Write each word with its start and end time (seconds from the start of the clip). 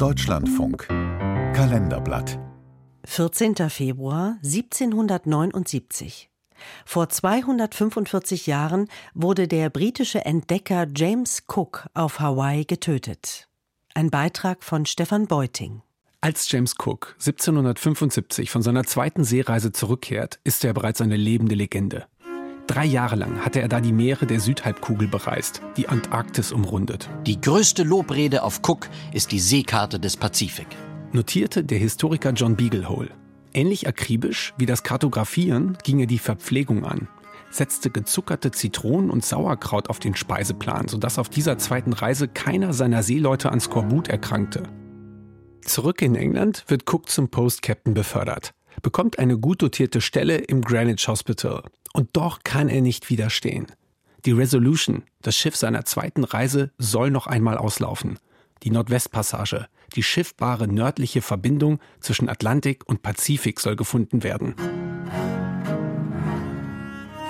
Deutschlandfunk 0.00 0.88
Kalenderblatt 0.88 2.38
14. 3.04 3.68
Februar 3.68 4.38
1779. 4.42 6.30
Vor 6.86 7.10
245 7.10 8.46
Jahren 8.46 8.88
wurde 9.12 9.46
der 9.46 9.68
britische 9.68 10.24
Entdecker 10.24 10.86
James 10.96 11.42
Cook 11.48 11.86
auf 11.92 12.18
Hawaii 12.18 12.64
getötet. 12.64 13.46
Ein 13.92 14.08
Beitrag 14.08 14.64
von 14.64 14.86
Stefan 14.86 15.26
Beuting. 15.26 15.82
Als 16.22 16.50
James 16.50 16.76
Cook 16.78 17.16
1775 17.18 18.48
von 18.48 18.62
seiner 18.62 18.84
zweiten 18.84 19.22
Seereise 19.22 19.70
zurückkehrt, 19.70 20.40
ist 20.44 20.64
er 20.64 20.72
bereits 20.72 21.02
eine 21.02 21.16
lebende 21.16 21.54
Legende. 21.54 22.06
Drei 22.70 22.84
Jahre 22.84 23.16
lang 23.16 23.44
hatte 23.44 23.60
er 23.60 23.66
da 23.66 23.80
die 23.80 23.92
Meere 23.92 24.26
der 24.26 24.38
Südhalbkugel 24.38 25.08
bereist, 25.08 25.60
die 25.76 25.88
Antarktis 25.88 26.52
umrundet. 26.52 27.10
Die 27.26 27.40
größte 27.40 27.82
Lobrede 27.82 28.44
auf 28.44 28.60
Cook 28.62 28.88
ist 29.12 29.32
die 29.32 29.40
Seekarte 29.40 29.98
des 29.98 30.16
Pazifik. 30.16 30.68
Notierte 31.10 31.64
der 31.64 31.78
Historiker 31.78 32.30
John 32.30 32.54
Beaglehole. 32.54 33.10
Ähnlich 33.52 33.88
akribisch 33.88 34.54
wie 34.56 34.66
das 34.66 34.84
Kartografieren 34.84 35.78
ging 35.82 35.98
er 35.98 36.06
die 36.06 36.20
Verpflegung 36.20 36.84
an, 36.84 37.08
setzte 37.50 37.90
gezuckerte 37.90 38.52
Zitronen 38.52 39.10
und 39.10 39.24
Sauerkraut 39.24 39.90
auf 39.90 39.98
den 39.98 40.14
Speiseplan, 40.14 40.86
sodass 40.86 41.18
auf 41.18 41.28
dieser 41.28 41.58
zweiten 41.58 41.92
Reise 41.92 42.28
keiner 42.28 42.72
seiner 42.72 43.02
Seeleute 43.02 43.50
an 43.50 43.58
Skorbut 43.58 44.06
erkrankte. 44.06 44.62
Zurück 45.62 46.02
in 46.02 46.14
England 46.14 46.62
wird 46.68 46.88
Cook 46.88 47.08
zum 47.08 47.30
Post 47.30 47.62
Captain 47.62 47.94
befördert, 47.94 48.52
bekommt 48.80 49.18
eine 49.18 49.36
gut 49.38 49.60
dotierte 49.60 50.00
Stelle 50.00 50.36
im 50.36 50.62
Greenwich 50.62 51.08
Hospital. 51.08 51.64
Und 51.92 52.10
doch 52.12 52.40
kann 52.44 52.68
er 52.68 52.80
nicht 52.80 53.10
widerstehen. 53.10 53.66
Die 54.24 54.32
Resolution, 54.32 55.04
das 55.22 55.36
Schiff 55.36 55.56
seiner 55.56 55.84
zweiten 55.84 56.24
Reise, 56.24 56.70
soll 56.78 57.10
noch 57.10 57.26
einmal 57.26 57.56
auslaufen. 57.56 58.18
Die 58.62 58.70
Nordwestpassage, 58.70 59.66
die 59.94 60.02
schiffbare 60.02 60.68
nördliche 60.68 61.22
Verbindung 61.22 61.80
zwischen 62.00 62.28
Atlantik 62.28 62.86
und 62.86 63.02
Pazifik 63.02 63.60
soll 63.60 63.76
gefunden 63.76 64.22
werden. 64.22 64.54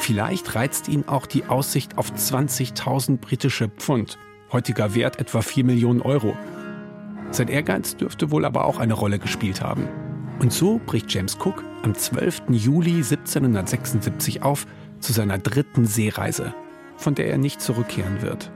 Vielleicht 0.01 0.55
reizt 0.57 0.89
ihn 0.89 1.05
auch 1.07 1.27
die 1.27 1.45
Aussicht 1.45 1.97
auf 1.97 2.11
20.000 2.11 3.19
britische 3.19 3.69
Pfund, 3.69 4.19
heutiger 4.51 4.95
Wert 4.95 5.21
etwa 5.21 5.43
4 5.43 5.65
Millionen 5.65 6.03
Euro. 6.03 6.37
Sein 7.31 7.49
Ehrgeiz 7.49 7.97
dürfte 7.97 8.33
wohl 8.33 8.45
aber 8.45 8.65
auch 8.65 8.79
eine 8.79 8.95
Rolle 8.95 9.21
gespielt 9.21 9.61
haben. 9.61 9.89
Und 10.41 10.55
so 10.55 10.81
bricht 10.87 11.13
James 11.13 11.37
Cook 11.37 11.63
am 11.83 11.95
12. 11.95 12.45
Juli 12.49 12.95
1776 12.95 14.43
auf 14.43 14.67
zu 14.99 15.13
seiner 15.13 15.37
dritten 15.37 15.85
Seereise, 15.85 16.55
von 16.97 17.15
der 17.15 17.27
er 17.29 17.37
nicht 17.37 17.61
zurückkehren 17.61 18.23
wird. 18.23 18.51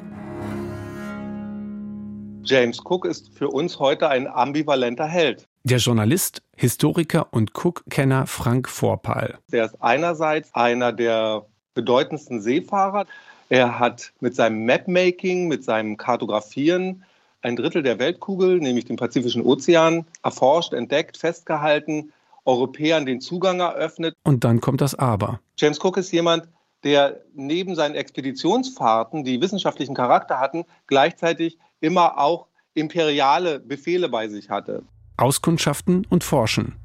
James 2.42 2.80
Cook 2.82 3.04
ist 3.04 3.36
für 3.36 3.48
uns 3.48 3.78
heute 3.78 4.08
ein 4.08 4.26
ambivalenter 4.26 5.04
Held. 5.04 5.46
Der 5.64 5.76
Journalist, 5.76 6.42
Historiker 6.56 7.26
und 7.32 7.50
Cook-Kenner 7.54 8.26
Frank 8.26 8.70
Vorpal. 8.70 9.38
Er 9.52 9.66
ist 9.66 9.76
einerseits 9.82 10.54
einer 10.54 10.90
der 10.90 11.44
bedeutendsten 11.74 12.40
Seefahrer. 12.40 13.04
Er 13.50 13.78
hat 13.78 14.10
mit 14.20 14.34
seinem 14.34 14.64
Mapmaking, 14.64 15.48
mit 15.48 15.64
seinem 15.64 15.98
Kartografieren 15.98 17.04
ein 17.44 17.56
Drittel 17.56 17.82
der 17.82 17.98
Weltkugel, 17.98 18.58
nämlich 18.58 18.86
den 18.86 18.96
Pazifischen 18.96 19.42
Ozean, 19.42 20.06
erforscht, 20.22 20.72
entdeckt, 20.72 21.18
festgehalten, 21.18 22.12
Europäern 22.46 23.06
den 23.06 23.20
Zugang 23.20 23.60
eröffnet. 23.60 24.14
Und 24.24 24.44
dann 24.44 24.60
kommt 24.60 24.80
das 24.80 24.94
Aber. 24.94 25.40
James 25.58 25.78
Cook 25.82 25.98
ist 25.98 26.10
jemand, 26.10 26.48
der 26.84 27.20
neben 27.34 27.74
seinen 27.74 27.94
Expeditionsfahrten, 27.94 29.24
die 29.24 29.40
wissenschaftlichen 29.40 29.94
Charakter 29.94 30.40
hatten, 30.40 30.64
gleichzeitig 30.86 31.58
immer 31.80 32.18
auch 32.18 32.46
imperiale 32.74 33.60
Befehle 33.60 34.08
bei 34.08 34.28
sich 34.28 34.50
hatte. 34.50 34.82
Auskundschaften 35.16 36.06
und 36.08 36.24
Forschen 36.24 36.76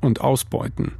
und 0.00 0.20
Ausbeuten. 0.20 0.92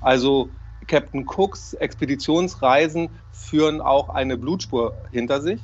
Also 0.00 0.48
Captain 0.86 1.26
Cooks 1.26 1.74
Expeditionsreisen 1.74 3.08
führen 3.32 3.80
auch 3.80 4.10
eine 4.10 4.36
Blutspur 4.36 4.94
hinter 5.12 5.40
sich. 5.40 5.60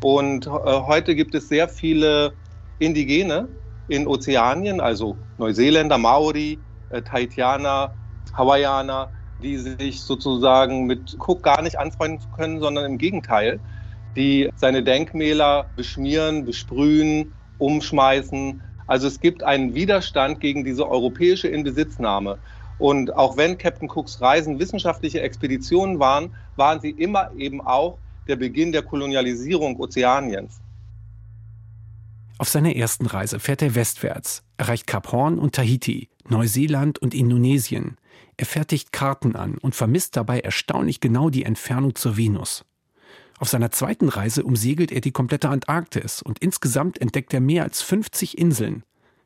Und 0.00 0.46
äh, 0.46 0.50
heute 0.50 1.14
gibt 1.14 1.34
es 1.34 1.48
sehr 1.48 1.68
viele 1.68 2.36
Indigene 2.78 3.48
in 3.88 4.06
Ozeanien, 4.06 4.80
also 4.80 5.26
Neuseeländer, 5.36 5.98
Maori, 5.98 6.64
äh, 6.90 7.02
Tahitianer, 7.02 7.96
Hawaiianer, 8.32 9.12
die 9.38 9.58
sich 9.58 10.04
sozusagen 10.04 10.86
mit 10.86 11.16
Cook 11.18 11.42
gar 11.42 11.62
nicht 11.62 11.78
anfreunden 11.78 12.20
können, 12.30 12.60
sondern 12.60 12.84
im 12.84 12.98
Gegenteil, 12.98 13.62
die 14.16 14.50
seine 14.54 14.82
Denkmäler 14.82 15.70
beschmieren, 15.76 16.44
besprühen, 16.44 17.34
umschmeißen. 17.58 18.62
Also 18.86 19.08
es 19.08 19.20
gibt 19.20 19.42
einen 19.42 19.74
Widerstand 19.74 20.40
gegen 20.40 20.64
diese 20.64 20.88
europäische 20.88 21.48
Inbesitznahme. 21.48 22.40
Und 22.78 23.14
auch 23.14 23.36
wenn 23.36 23.58
Captain 23.58 23.90
Cooks 23.90 24.20
Reisen 24.20 24.58
wissenschaftliche 24.58 25.20
Expeditionen 25.22 25.98
waren, 25.98 26.34
waren 26.56 26.80
sie 26.80 26.90
immer 26.90 27.30
eben 27.34 27.60
auch 27.60 27.98
der 28.28 28.36
Beginn 28.36 28.72
der 28.72 28.82
Kolonialisierung 28.82 29.78
Ozeaniens. 29.78 30.60
Auf 32.38 32.48
seiner 32.48 32.76
ersten 32.76 33.06
Reise 33.06 33.40
fährt 33.40 33.62
er 33.62 33.74
westwärts, 33.74 34.42
erreicht 34.58 34.86
Kap 34.86 35.10
Horn 35.10 35.38
und 35.38 35.54
Tahiti, 35.54 36.10
Neuseeland 36.28 36.98
und 36.98 37.14
Indonesien. 37.14 37.96
Er 38.36 38.46
fertigt 38.46 38.92
Karten 38.92 39.36
an 39.36 39.56
und 39.56 39.74
vermisst 39.74 40.16
dabei 40.16 40.40
erstaunlich 40.40 41.00
genau 41.00 41.30
die 41.30 41.44
Entfernung 41.44 41.94
zur 41.94 42.16
Venus. 42.18 42.64
Auf 43.38 43.48
seiner 43.48 43.70
zweiten 43.70 44.08
Reise 44.08 44.44
umsegelt 44.44 44.92
er 44.92 45.00
die 45.00 45.12
komplette 45.12 45.48
Antarktis 45.48 46.22
und 46.22 46.38
insgesamt 46.38 47.00
entdeckt 47.00 47.32
er 47.32 47.40
mehr 47.40 47.64
als 47.64 47.82
50 47.82 48.38
Inseln. 48.38 48.82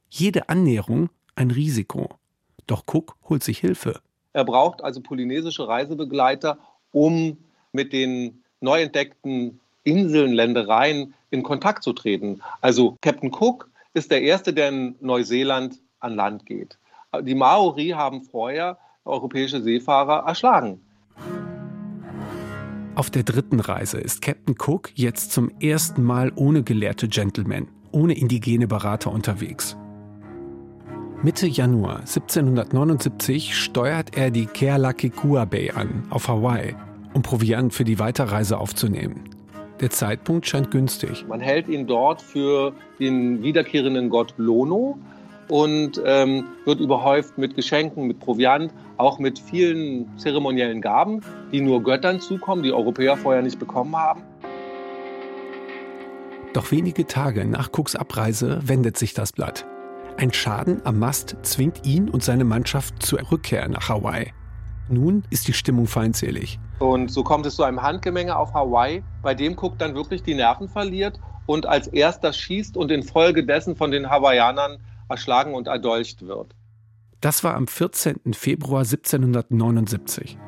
Jede 0.09 0.49
Annäherung 0.49 1.10
ein 1.34 1.50
Risiko. 1.50 2.10
Doch 2.66 2.84
Cook 2.87 3.16
holt 3.28 3.43
sich 3.43 3.59
Hilfe. 3.59 4.00
Er 4.33 4.44
braucht 4.44 4.83
also 4.83 5.00
polynesische 5.00 5.66
Reisebegleiter, 5.66 6.59
um 6.93 7.39
mit 7.72 7.93
den 7.93 8.44
neu 8.60 8.82
entdeckten 8.82 9.60
Inseln, 9.84 10.32
Ländereien 10.32 11.15
in 11.31 11.43
Kontakt 11.43 11.82
zu 11.82 11.93
treten. 11.93 12.41
Also 12.60 12.97
Captain 13.00 13.32
Cook 13.32 13.69
ist 13.94 14.10
der 14.10 14.22
Erste, 14.22 14.53
der 14.53 14.69
in 14.69 14.94
Neuseeland 15.00 15.81
an 16.00 16.15
Land 16.15 16.47
geht. 16.47 16.78
Die 17.22 17.34
Maori 17.34 17.88
haben 17.88 18.22
vorher 18.22 18.78
europäische 19.04 19.62
Seefahrer 19.62 20.26
erschlagen. 20.26 20.81
Auf 22.94 23.10
der 23.10 23.22
dritten 23.22 23.60
Reise 23.60 23.98
ist 23.98 24.21
Captain 24.21 24.54
Cook 24.59 24.91
jetzt 24.94 25.32
zum 25.32 25.50
ersten 25.60 26.03
Mal 26.03 26.32
ohne 26.34 26.62
gelehrte 26.62 27.09
Gentlemen, 27.09 27.69
ohne 27.92 28.16
indigene 28.16 28.66
Berater 28.66 29.10
unterwegs. 29.10 29.77
Mitte 31.22 31.47
Januar 31.47 32.00
1779 32.00 33.56
steuert 33.56 34.16
er 34.16 34.31
die 34.31 34.47
Kealakekua 34.47 35.44
Bay 35.44 35.71
an, 35.71 36.06
auf 36.10 36.28
Hawaii, 36.28 36.75
um 37.20 37.22
Proviant 37.22 37.75
für 37.75 37.84
die 37.84 37.98
Weiterreise 37.98 38.58
aufzunehmen. 38.58 39.25
Der 39.81 39.91
Zeitpunkt 39.91 40.47
scheint 40.47 40.70
günstig. 40.70 41.26
Man 41.28 41.41
hält 41.41 41.69
ihn 41.69 41.86
dort 41.86 42.22
für 42.22 42.72
den 42.98 43.42
wiederkehrenden 43.42 44.08
Gott 44.08 44.32
Lono 44.38 44.98
und 45.48 46.00
ähm, 46.04 46.47
wird 46.64 46.80
überhäuft 46.80 47.36
mit 47.36 47.56
Geschenken, 47.56 48.06
mit 48.06 48.20
Proviant, 48.20 48.72
auch 48.97 49.19
mit 49.19 49.38
vielen 49.38 50.16
zeremoniellen 50.16 50.80
Gaben, 50.80 51.20
die 51.53 51.60
nur 51.60 51.82
Göttern 51.82 52.20
zukommen, 52.20 52.62
die 52.62 52.72
Europäer 52.72 53.19
vorher 53.19 53.42
nicht 53.42 53.59
bekommen 53.59 53.94
haben. 53.97 54.22
Doch 56.54 56.70
wenige 56.70 57.06
Tage 57.06 57.44
nach 57.44 57.70
Cooks 57.72 57.97
Abreise 57.97 58.60
wendet 58.62 58.97
sich 58.97 59.12
das 59.12 59.32
Blatt. 59.32 59.66
Ein 60.16 60.32
Schaden 60.32 60.80
am 60.84 60.98
Mast 60.98 61.36
zwingt 61.42 61.86
ihn 61.86 62.09
und 62.09 62.25
seine 62.25 62.44
Mannschaft 62.44 63.03
zur 63.03 63.30
Rückkehr 63.30 63.69
nach 63.69 63.88
Hawaii. 63.91 64.32
Nun 64.91 65.23
ist 65.31 65.47
die 65.47 65.53
Stimmung 65.53 65.87
feindselig. 65.87 66.59
Und 66.81 67.12
so 67.12 67.23
kommt 67.23 67.47
es 67.47 67.55
zu 67.55 67.62
einem 67.62 67.81
Handgemenge 67.81 68.37
auf 68.37 68.53
Hawaii, 68.55 69.05
bei 69.23 69.34
dem 69.34 69.56
Cook 69.56 69.78
dann 69.78 69.95
wirklich 69.95 70.25
die 70.25 70.34
Nerven 70.34 70.69
verliert 70.69 71.21
und 71.47 71.67
als 71.67 71.87
erster 71.87 72.33
schießt 72.33 72.77
und 72.77 72.91
infolgedessen 72.91 73.77
von 73.77 73.93
den 73.93 74.11
Hawaiianern 74.11 74.78
erschlagen 75.09 75.54
und 75.54 75.69
erdolcht 75.69 76.27
wird. 76.27 76.57
Das 77.21 77.45
war 77.45 77.54
am 77.54 77.69
14. 77.69 78.34
Februar 78.34 78.81
1779. 78.81 80.39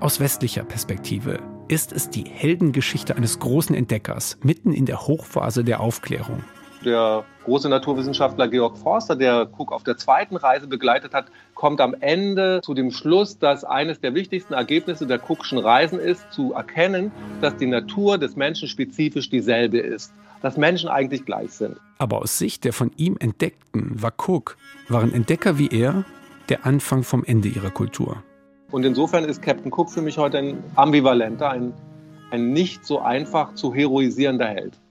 Aus 0.00 0.18
westlicher 0.18 0.64
Perspektive 0.64 1.38
ist 1.68 1.92
es 1.92 2.10
die 2.10 2.24
Heldengeschichte 2.24 3.14
eines 3.14 3.38
großen 3.38 3.76
Entdeckers 3.76 4.38
mitten 4.42 4.72
in 4.72 4.86
der 4.86 5.06
Hochphase 5.06 5.62
der 5.62 5.78
Aufklärung 5.80 6.42
der 6.84 7.24
große 7.44 7.68
Naturwissenschaftler 7.68 8.48
Georg 8.48 8.76
Forster, 8.76 9.16
der 9.16 9.48
Cook 9.56 9.72
auf 9.72 9.82
der 9.82 9.96
zweiten 9.96 10.36
Reise 10.36 10.66
begleitet 10.66 11.14
hat, 11.14 11.26
kommt 11.54 11.80
am 11.80 11.94
Ende 12.00 12.60
zu 12.62 12.74
dem 12.74 12.90
Schluss, 12.90 13.38
dass 13.38 13.64
eines 13.64 14.00
der 14.00 14.14
wichtigsten 14.14 14.54
Ergebnisse 14.54 15.06
der 15.06 15.20
Cookschen 15.28 15.58
Reisen 15.58 15.98
ist, 15.98 16.30
zu 16.32 16.52
erkennen, 16.52 17.10
dass 17.40 17.56
die 17.56 17.66
Natur 17.66 18.18
des 18.18 18.36
Menschen 18.36 18.68
spezifisch 18.68 19.30
dieselbe 19.30 19.78
ist, 19.78 20.12
dass 20.42 20.56
Menschen 20.56 20.88
eigentlich 20.88 21.24
gleich 21.24 21.52
sind. 21.52 21.76
Aber 21.98 22.20
aus 22.22 22.38
Sicht 22.38 22.64
der 22.64 22.72
von 22.72 22.90
ihm 22.96 23.16
Entdeckten 23.18 24.02
war 24.02 24.12
Cook, 24.16 24.56
waren 24.88 25.12
Entdecker 25.12 25.58
wie 25.58 25.68
er 25.68 26.04
der 26.48 26.66
Anfang 26.66 27.02
vom 27.02 27.24
Ende 27.24 27.48
ihrer 27.48 27.70
Kultur. 27.70 28.22
Und 28.70 28.84
insofern 28.84 29.24
ist 29.24 29.42
Captain 29.42 29.72
Cook 29.72 29.90
für 29.90 30.02
mich 30.02 30.18
heute 30.18 30.38
ein 30.38 30.64
ambivalenter, 30.74 31.50
ein, 31.50 31.72
ein 32.30 32.52
nicht 32.52 32.84
so 32.84 33.00
einfach 33.00 33.54
zu 33.54 33.74
heroisierender 33.74 34.46
Held. 34.46 34.81